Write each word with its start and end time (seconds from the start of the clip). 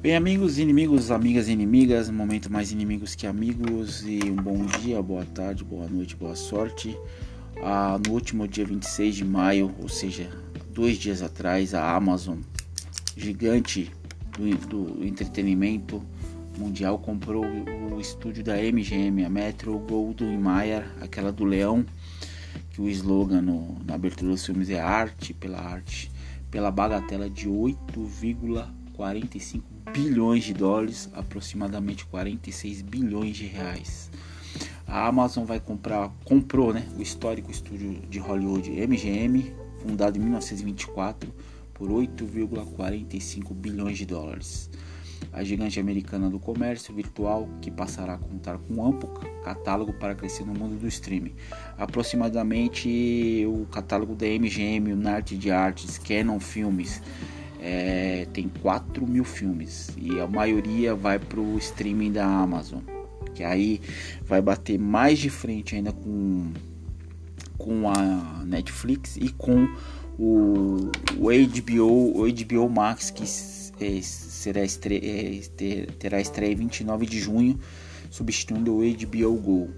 Bem, 0.00 0.14
amigos, 0.14 0.60
inimigos, 0.60 1.10
amigas 1.10 1.48
e 1.48 1.52
inimigas, 1.52 2.08
momento 2.08 2.52
mais 2.52 2.70
inimigos 2.70 3.16
que 3.16 3.26
amigos 3.26 4.04
e 4.06 4.20
um 4.30 4.36
bom 4.36 4.64
dia, 4.64 5.02
boa 5.02 5.24
tarde, 5.24 5.64
boa 5.64 5.88
noite, 5.88 6.14
boa 6.14 6.36
sorte. 6.36 6.96
Ah, 7.60 7.98
no 8.06 8.12
último 8.12 8.46
dia 8.46 8.64
26 8.64 9.16
de 9.16 9.24
maio, 9.24 9.74
ou 9.82 9.88
seja, 9.88 10.30
dois 10.70 10.98
dias 10.98 11.20
atrás, 11.20 11.74
a 11.74 11.96
Amazon, 11.96 12.38
gigante 13.16 13.90
do, 14.38 14.48
do 14.68 15.04
entretenimento 15.04 16.00
mundial, 16.56 17.00
comprou 17.00 17.44
o 17.44 18.00
estúdio 18.00 18.44
da 18.44 18.56
MGM, 18.56 19.24
a 19.24 19.28
Metro 19.28 19.76
Goldwyn 19.80 20.38
Mayer, 20.38 20.88
aquela 21.00 21.32
do 21.32 21.44
Leão, 21.44 21.84
que 22.70 22.80
o 22.80 22.88
slogan 22.88 23.42
no, 23.42 23.76
na 23.84 23.96
abertura 23.96 24.30
dos 24.30 24.46
filmes 24.46 24.70
é 24.70 24.78
arte 24.78 25.34
pela 25.34 25.58
arte, 25.58 26.08
pela 26.52 26.70
bagatela 26.70 27.28
de 27.28 27.48
8,45 28.98 29.62
bilhões 29.92 30.44
de 30.44 30.52
dólares, 30.52 31.08
aproximadamente 31.14 32.04
46 32.06 32.82
bilhões 32.82 33.36
de 33.36 33.46
reais. 33.46 34.10
A 34.86 35.06
Amazon 35.06 35.44
vai 35.44 35.60
comprar, 35.60 36.10
comprou, 36.24 36.72
né, 36.72 36.86
o 36.98 37.02
histórico 37.02 37.50
estúdio 37.50 38.00
de 38.08 38.18
Hollywood 38.18 38.70
MGM, 38.70 39.54
fundado 39.80 40.18
em 40.18 40.20
1924, 40.20 41.32
por 41.72 41.88
8,45 41.90 43.54
bilhões 43.54 43.98
de 43.98 44.06
dólares. 44.06 44.68
A 45.32 45.44
gigante 45.44 45.78
americana 45.78 46.30
do 46.30 46.38
comércio 46.38 46.94
virtual, 46.94 47.48
que 47.60 47.70
passará 47.70 48.14
a 48.14 48.18
contar 48.18 48.58
com 48.58 48.74
um 48.74 48.86
amplo 48.86 49.08
catálogo 49.44 49.92
para 49.92 50.14
crescer 50.14 50.44
no 50.44 50.54
mundo 50.54 50.78
do 50.78 50.88
streaming. 50.88 51.34
Aproximadamente 51.76 53.44
o 53.46 53.66
catálogo 53.66 54.14
da 54.14 54.26
MGM, 54.26 54.92
o 54.92 54.96
Nart 54.96 55.32
de 55.32 55.50
Artes, 55.50 55.98
Canon 55.98 56.40
Filmes, 56.40 57.02
é, 57.60 58.26
tem 58.32 58.48
4 58.62 59.06
mil 59.06 59.24
filmes 59.24 59.90
e 59.96 60.18
a 60.20 60.26
maioria 60.26 60.94
vai 60.94 61.18
para 61.18 61.40
o 61.40 61.58
streaming 61.58 62.12
da 62.12 62.26
Amazon, 62.26 62.80
que 63.34 63.42
aí 63.42 63.80
vai 64.24 64.40
bater 64.40 64.78
mais 64.78 65.18
de 65.18 65.30
frente 65.30 65.74
ainda 65.74 65.92
com, 65.92 66.52
com 67.56 67.88
a 67.90 68.44
Netflix 68.44 69.16
e 69.16 69.30
com 69.30 69.68
o, 70.18 70.90
o 71.16 71.28
HBO, 71.28 72.20
o 72.20 72.32
HBO 72.32 72.68
Max, 72.68 73.10
que 73.10 73.24
é, 73.84 74.00
será 74.02 74.64
estre, 74.64 74.96
é, 74.96 75.86
terá 75.98 76.20
estreia 76.20 76.52
em 76.52 76.56
29 76.56 77.06
de 77.06 77.18
junho, 77.18 77.58
substituindo 78.10 78.76
o 78.76 78.80
HBO 78.80 79.34
Go. 79.34 79.70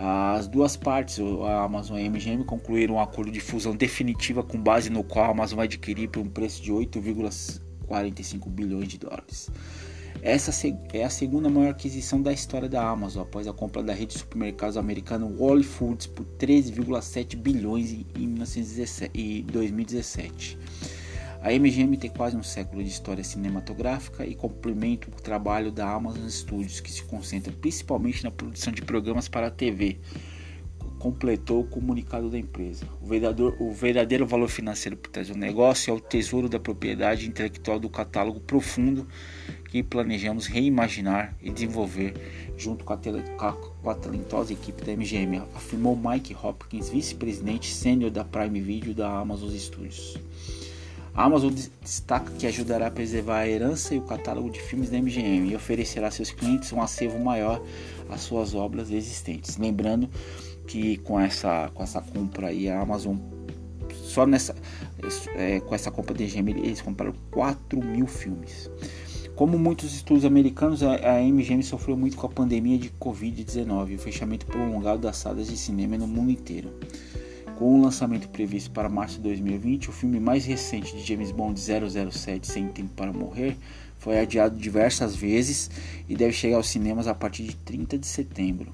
As 0.00 0.46
duas 0.46 0.76
partes, 0.76 1.18
a 1.18 1.64
Amazon 1.64 1.98
e 1.98 2.06
a 2.06 2.08
MGM, 2.08 2.44
concluíram 2.44 2.94
um 2.94 3.00
acordo 3.00 3.32
de 3.32 3.40
fusão 3.40 3.74
definitiva 3.74 4.44
com 4.44 4.56
base 4.56 4.88
no 4.90 5.02
qual 5.02 5.24
a 5.24 5.30
Amazon 5.30 5.56
vai 5.56 5.66
adquirir 5.66 6.08
por 6.08 6.20
um 6.20 6.28
preço 6.28 6.62
de 6.62 6.72
8,45 6.72 8.48
bilhões 8.48 8.86
de 8.86 8.96
dólares. 8.96 9.50
Essa 10.22 10.52
é 10.92 11.02
a 11.02 11.10
segunda 11.10 11.50
maior 11.50 11.70
aquisição 11.70 12.22
da 12.22 12.32
história 12.32 12.68
da 12.68 12.88
Amazon, 12.88 13.22
após 13.22 13.48
a 13.48 13.52
compra 13.52 13.82
da 13.82 13.92
rede 13.92 14.12
de 14.12 14.20
supermercados 14.20 14.76
americana 14.76 15.26
Whole 15.26 15.64
Foods 15.64 16.06
por 16.06 16.24
13,7 16.38 17.36
bilhões 17.36 17.90
em 17.92 18.34
2017. 19.42 20.56
A 21.40 21.52
MGM 21.52 21.96
tem 21.96 22.10
quase 22.10 22.36
um 22.36 22.42
século 22.42 22.82
de 22.82 22.88
história 22.88 23.22
cinematográfica 23.22 24.26
e 24.26 24.34
complementa 24.34 25.08
o 25.08 25.12
trabalho 25.12 25.70
da 25.70 25.88
Amazon 25.88 26.28
Studios, 26.28 26.80
que 26.80 26.90
se 26.90 27.04
concentra 27.04 27.52
principalmente 27.52 28.24
na 28.24 28.30
produção 28.30 28.72
de 28.72 28.82
programas 28.82 29.28
para 29.28 29.46
a 29.46 29.50
TV. 29.50 30.00
Completou 30.98 31.60
o 31.60 31.64
comunicado 31.64 32.28
da 32.28 32.36
empresa. 32.36 32.84
O 33.00 33.06
verdadeiro, 33.06 33.56
o 33.60 33.72
verdadeiro 33.72 34.26
valor 34.26 34.48
financeiro 34.48 34.96
por 34.96 35.10
trás 35.12 35.28
do 35.28 35.36
negócio 35.36 35.92
é 35.92 35.94
o 35.94 36.00
tesouro 36.00 36.48
da 36.48 36.58
propriedade 36.58 37.28
intelectual 37.28 37.78
do 37.78 37.88
catálogo 37.88 38.40
profundo 38.40 39.06
que 39.70 39.80
planejamos 39.80 40.48
reimaginar 40.48 41.36
e 41.40 41.50
desenvolver 41.50 42.14
junto 42.56 42.84
com 42.84 42.92
a, 42.92 42.96
tele, 42.96 43.22
com 43.36 43.90
a 43.90 43.94
talentosa 43.94 44.52
equipe 44.52 44.84
da 44.84 44.92
MGM, 44.92 45.38
afirmou 45.54 45.96
Mike 45.96 46.34
Hopkins, 46.34 46.90
vice-presidente 46.90 47.72
sênior 47.72 48.10
da 48.10 48.24
Prime 48.24 48.60
Video 48.60 48.92
da 48.92 49.20
Amazon 49.20 49.50
Studios. 49.50 50.18
A 51.18 51.24
Amazon 51.24 51.52
destaca 51.82 52.30
que 52.38 52.46
ajudará 52.46 52.86
a 52.86 52.90
preservar 52.92 53.38
a 53.38 53.48
herança 53.48 53.92
e 53.92 53.98
o 53.98 54.02
catálogo 54.02 54.48
de 54.50 54.60
filmes 54.60 54.88
da 54.88 54.98
MGM 54.98 55.50
e 55.50 55.56
oferecerá 55.56 56.06
a 56.06 56.10
seus 56.12 56.30
clientes 56.30 56.72
um 56.72 56.80
acervo 56.80 57.18
maior 57.18 57.60
às 58.08 58.20
suas 58.20 58.54
obras 58.54 58.92
existentes. 58.92 59.56
Lembrando 59.56 60.08
que 60.64 60.96
com 60.98 61.18
essa, 61.18 61.72
com 61.74 61.82
essa 61.82 62.00
compra 62.00 62.46
aí, 62.46 62.68
a 62.68 62.80
Amazon, 62.80 63.16
só 63.92 64.24
nessa, 64.24 64.54
é, 65.34 65.58
com 65.58 65.74
essa 65.74 65.90
compra 65.90 66.14
da 66.14 66.22
MGM, 66.22 66.52
eles 66.52 66.80
compraram 66.80 67.12
4 67.32 67.84
mil 67.84 68.06
filmes. 68.06 68.70
Como 69.34 69.58
muitos 69.58 69.92
estudos 69.96 70.24
americanos, 70.24 70.84
a, 70.84 71.20
MGM 71.20 71.64
sofreu 71.64 71.96
muito 71.96 72.16
com 72.16 72.28
a 72.28 72.30
pandemia 72.30 72.78
de 72.78 72.90
Covid-19 72.90 73.90
e 73.90 73.94
o 73.96 73.98
fechamento 73.98 74.46
prolongado 74.46 75.00
das 75.00 75.16
salas 75.16 75.48
de 75.48 75.56
cinema 75.56 75.98
no 75.98 76.06
mundo 76.06 76.30
inteiro. 76.30 76.72
Com 77.58 77.74
o 77.74 77.82
lançamento 77.82 78.28
previsto 78.28 78.70
para 78.70 78.88
março 78.88 79.16
de 79.16 79.22
2020, 79.22 79.90
o 79.90 79.92
filme 79.92 80.20
mais 80.20 80.44
recente 80.44 80.96
de 80.96 81.04
James 81.04 81.32
Bond 81.32 81.58
007 81.58 82.46
Sem 82.46 82.68
Tempo 82.68 82.90
para 82.94 83.12
Morrer 83.12 83.56
foi 83.98 84.20
adiado 84.20 84.56
diversas 84.56 85.16
vezes 85.16 85.68
e 86.08 86.14
deve 86.14 86.32
chegar 86.32 86.58
aos 86.58 86.68
cinemas 86.68 87.08
a 87.08 87.14
partir 87.16 87.42
de 87.42 87.56
30 87.56 87.98
de 87.98 88.06
setembro. 88.06 88.72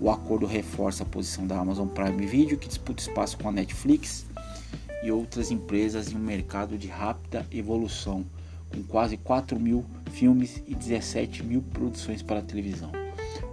O 0.00 0.10
acordo 0.10 0.46
reforça 0.46 1.02
a 1.02 1.06
posição 1.06 1.46
da 1.46 1.58
Amazon 1.58 1.88
Prime 1.88 2.24
Video, 2.24 2.56
que 2.56 2.68
disputa 2.68 3.02
espaço 3.02 3.36
com 3.36 3.50
a 3.50 3.52
Netflix 3.52 4.24
e 5.02 5.10
outras 5.10 5.50
empresas 5.50 6.10
em 6.10 6.16
um 6.16 6.20
mercado 6.20 6.78
de 6.78 6.88
rápida 6.88 7.46
evolução, 7.52 8.24
com 8.70 8.82
quase 8.82 9.18
4 9.18 9.60
mil 9.60 9.84
filmes 10.12 10.62
e 10.66 10.74
17 10.74 11.42
mil 11.42 11.60
produções 11.60 12.22
para 12.22 12.40
televisão. 12.40 13.05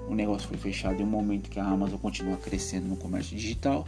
O 0.08 0.16
negócio 0.16 0.48
foi 0.48 0.58
fechado 0.58 1.02
em 1.02 1.04
um 1.04 1.10
momento 1.10 1.50
que 1.50 1.60
a 1.60 1.66
Amazon 1.66 1.98
continua 1.98 2.38
crescendo 2.38 2.88
no 2.88 2.98
comércio 2.98 3.36
digital 3.36 3.88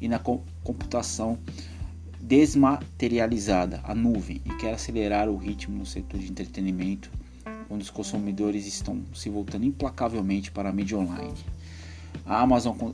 e 0.00 0.08
na 0.08 0.18
computação 0.18 1.38
desmaterializada, 2.20 3.80
a 3.84 3.94
nuvem, 3.94 4.40
e 4.44 4.50
quer 4.56 4.74
acelerar 4.74 5.28
o 5.28 5.36
ritmo 5.36 5.76
no 5.76 5.84
setor 5.84 6.18
de 6.18 6.30
entretenimento, 6.30 7.10
quando 7.68 7.82
os 7.82 7.90
consumidores 7.90 8.66
estão 8.66 9.02
se 9.14 9.28
voltando 9.28 9.64
implacavelmente 9.64 10.50
para 10.50 10.70
a 10.70 10.72
mídia 10.72 10.96
online. 10.96 11.34
A 12.24 12.40
Amazon 12.40 12.92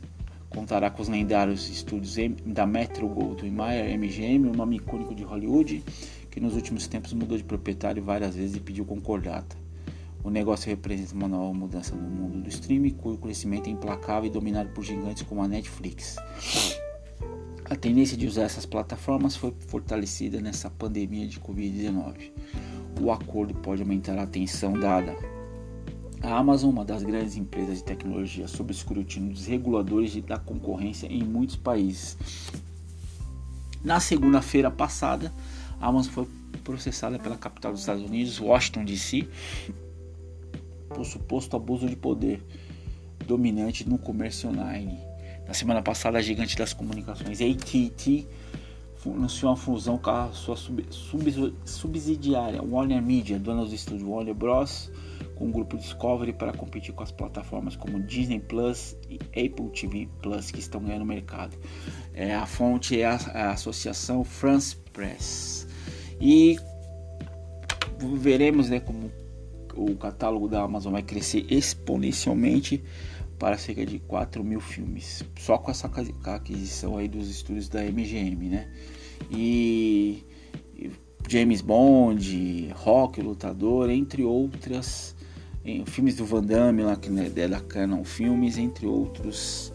contará 0.48 0.90
com 0.90 1.00
os 1.00 1.08
lendários 1.08 1.68
estúdios 1.68 2.16
da 2.44 2.66
Metro 2.66 3.06
Goldwyn 3.08 3.52
Mayer 3.52 3.96
MGM, 3.96 4.48
o 4.48 4.56
nome 4.56 4.76
icônico 4.76 5.14
de 5.14 5.22
Hollywood, 5.22 5.84
que 6.30 6.40
nos 6.40 6.54
últimos 6.54 6.86
tempos 6.88 7.12
mudou 7.12 7.36
de 7.36 7.44
proprietário 7.44 8.02
várias 8.02 8.34
vezes 8.34 8.56
e 8.56 8.60
pediu 8.60 8.84
concordata. 8.84 9.56
O 10.22 10.30
negócio 10.30 10.68
representa 10.68 11.14
uma 11.14 11.28
nova 11.28 11.52
mudança 11.52 11.94
no 11.94 12.08
mundo 12.08 12.42
do 12.42 12.48
streaming, 12.48 12.90
cujo 12.90 13.18
crescimento 13.18 13.68
é 13.68 13.70
implacável 13.70 14.28
e 14.28 14.32
dominado 14.32 14.70
por 14.70 14.84
gigantes 14.84 15.22
como 15.22 15.42
a 15.42 15.48
Netflix. 15.48 16.16
A 17.64 17.76
tendência 17.76 18.16
de 18.16 18.26
usar 18.26 18.42
essas 18.42 18.66
plataformas 18.66 19.36
foi 19.36 19.54
fortalecida 19.68 20.40
nessa 20.40 20.68
pandemia 20.68 21.26
de 21.26 21.38
Covid-19. 21.40 22.32
O 23.00 23.10
acordo 23.10 23.54
pode 23.54 23.80
aumentar 23.80 24.18
a 24.18 24.24
atenção 24.24 24.72
dada 24.72 25.16
a 26.22 26.36
Amazon, 26.36 26.70
uma 26.70 26.84
das 26.84 27.02
grandes 27.02 27.36
empresas 27.36 27.78
de 27.78 27.84
tecnologia, 27.84 28.46
sob 28.46 28.70
escrutínio 28.72 29.32
dos 29.32 29.46
reguladores 29.46 30.14
da 30.22 30.38
concorrência 30.38 31.06
em 31.06 31.24
muitos 31.24 31.56
países. 31.56 32.16
Na 33.82 34.00
segunda-feira 34.00 34.70
passada, 34.70 35.32
a 35.80 35.86
Amazon 35.86 36.12
foi 36.12 36.28
processada 36.62 37.18
pela 37.18 37.36
capital 37.36 37.72
dos 37.72 37.80
Estados 37.80 38.02
Unidos, 38.02 38.38
Washington 38.38 38.84
DC, 38.84 39.26
por 40.94 41.04
suposto 41.04 41.56
abuso 41.56 41.88
de 41.88 41.96
poder 41.96 42.42
dominante 43.26 43.88
no 43.88 43.98
comércio 43.98 44.50
online. 44.50 44.98
Na 45.46 45.54
semana 45.54 45.82
passada, 45.82 46.18
a 46.18 46.22
gigante 46.22 46.56
das 46.56 46.72
comunicações 46.72 47.40
AT&T 47.40 48.26
anunciou 49.06 49.50
uma 49.50 49.56
fusão 49.56 49.96
com 49.96 50.10
a 50.10 50.30
sua 50.32 50.56
sub, 50.56 50.84
sub, 50.90 51.54
subsidiária 51.64 52.62
Warner 52.62 53.02
Media, 53.02 53.38
dona 53.38 53.64
do 53.64 53.74
estúdio 53.74 54.10
Warner 54.10 54.34
Bros., 54.34 54.90
com 55.36 55.48
o 55.48 55.50
grupo 55.50 55.78
Discovery 55.78 56.34
para 56.34 56.52
competir 56.52 56.92
com 56.92 57.02
as 57.02 57.10
plataformas 57.10 57.74
como 57.74 57.98
Disney 58.00 58.40
Plus 58.40 58.94
e 59.08 59.18
Apple 59.28 59.70
TV 59.70 60.06
Plus 60.20 60.50
que 60.50 60.60
estão 60.60 60.82
ganhando 60.82 61.06
mercado. 61.06 61.56
É, 62.12 62.34
a 62.34 62.44
fonte 62.44 63.00
é 63.00 63.06
a, 63.06 63.14
a 63.14 63.52
associação 63.52 64.22
France 64.22 64.76
Press. 64.92 65.66
E 66.20 66.58
veremos 68.18 68.68
né, 68.68 68.80
como 68.80 69.10
o 69.74 69.96
catálogo 69.96 70.48
da 70.48 70.62
Amazon 70.62 70.92
vai 70.92 71.02
crescer 71.02 71.46
exponencialmente 71.50 72.82
para 73.38 73.56
cerca 73.56 73.86
de 73.86 73.98
4 73.98 74.44
mil 74.44 74.60
filmes, 74.60 75.24
só 75.38 75.56
com 75.56 75.70
essa 75.70 75.90
aquisição 76.24 76.98
aí 76.98 77.08
dos 77.08 77.28
estúdios 77.30 77.68
da 77.68 77.82
MGM, 77.82 78.48
né? 78.48 78.68
E 79.30 80.24
James 81.28 81.60
Bond, 81.60 82.70
Rock, 82.74 83.20
Lutador, 83.22 83.88
entre 83.88 84.22
outras, 84.24 85.14
em, 85.64 85.86
filmes 85.86 86.16
do 86.16 86.24
Van 86.26 86.42
Damme 86.42 86.82
lá 86.82 86.96
que 86.96 87.08
né, 87.08 87.30
da 87.30 87.60
Canon 87.60 88.04
Filmes, 88.04 88.58
entre 88.58 88.86
outros, 88.86 89.72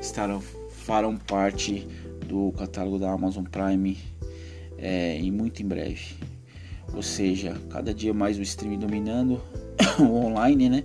estarão 0.00 0.40
farão 0.40 1.16
parte 1.16 1.86
do 2.26 2.50
catálogo 2.52 2.98
da 2.98 3.12
Amazon 3.12 3.44
Prime 3.44 3.98
é, 4.78 5.20
e 5.20 5.30
muito 5.30 5.62
em 5.62 5.66
breve. 5.66 6.16
Ou 6.94 7.02
seja, 7.02 7.56
cada 7.70 7.92
dia 7.92 8.12
mais 8.12 8.38
o 8.38 8.42
streaming 8.42 8.78
dominando 8.78 9.40
o 9.98 10.26
online, 10.26 10.68
né? 10.68 10.84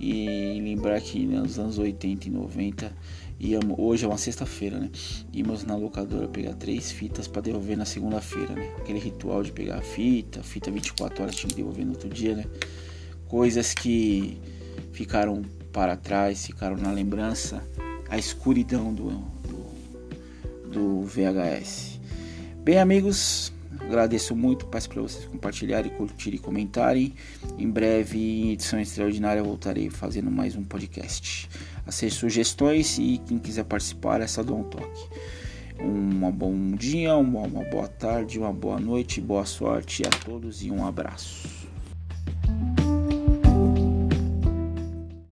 E 0.00 0.60
lembrar 0.60 1.00
que 1.00 1.24
nos 1.24 1.58
anos 1.58 1.78
80 1.78 2.28
e 2.28 2.30
90 2.30 2.92
íamos, 3.38 3.76
hoje 3.78 4.04
é 4.04 4.08
uma 4.08 4.18
sexta-feira, 4.18 4.78
né? 4.78 4.90
Íamos 5.32 5.64
na 5.64 5.76
locadora 5.76 6.26
pegar 6.28 6.54
três 6.54 6.90
fitas 6.90 7.28
para 7.28 7.42
devolver 7.42 7.76
na 7.76 7.84
segunda-feira, 7.84 8.54
né? 8.54 8.72
Aquele 8.78 8.98
ritual 8.98 9.42
de 9.42 9.52
pegar 9.52 9.78
a 9.78 9.82
fita, 9.82 10.42
fita 10.42 10.70
24 10.70 11.22
horas 11.22 11.36
tinha 11.36 11.48
que 11.48 11.56
devolver 11.56 11.84
no 11.84 11.92
outro 11.92 12.08
dia, 12.08 12.34
né? 12.34 12.44
Coisas 13.28 13.72
que 13.72 14.38
ficaram 14.92 15.42
para 15.72 15.96
trás, 15.96 16.46
ficaram 16.46 16.76
na 16.76 16.90
lembrança, 16.90 17.62
a 18.08 18.18
escuridão 18.18 18.92
do, 18.92 19.10
do, 19.10 20.70
do 20.70 21.02
VHS. 21.02 22.00
Bem, 22.62 22.78
amigos, 22.78 23.52
Agradeço 23.80 24.34
muito, 24.34 24.66
peço 24.66 24.88
para 24.88 25.02
vocês 25.02 25.24
compartilharem, 25.26 25.90
curtirem 25.92 26.38
e 26.38 26.42
comentarem. 26.42 27.14
Em 27.58 27.68
breve, 27.68 28.18
em 28.18 28.52
edição 28.52 28.80
extraordinária, 28.80 29.42
voltarei 29.42 29.90
fazendo 29.90 30.30
mais 30.30 30.56
um 30.56 30.64
podcast. 30.64 31.48
Aceite 31.86 32.14
sugestões 32.14 32.98
e 32.98 33.20
quem 33.26 33.38
quiser 33.38 33.64
participar, 33.64 34.20
é 34.20 34.26
só 34.26 34.42
dar 34.42 34.54
um 34.54 34.64
toque. 34.64 35.08
Um 35.80 36.30
bom 36.30 36.72
dia, 36.72 37.16
uma 37.16 37.46
boa 37.46 37.88
tarde, 37.88 38.38
uma 38.38 38.52
boa 38.52 38.78
noite, 38.78 39.20
boa 39.20 39.44
sorte 39.44 40.02
a 40.06 40.10
todos 40.10 40.62
e 40.62 40.70
um 40.70 40.86
abraço. 40.86 41.63